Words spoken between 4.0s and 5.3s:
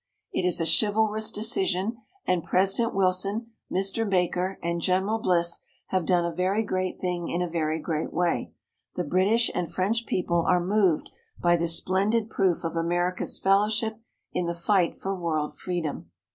Baker, and General